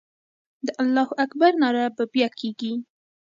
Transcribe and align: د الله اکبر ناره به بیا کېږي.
د 0.65 0.67
الله 0.81 1.09
اکبر 1.23 1.51
ناره 1.61 1.85
به 1.95 2.03
بیا 2.13 2.27
کېږي. 2.39 2.73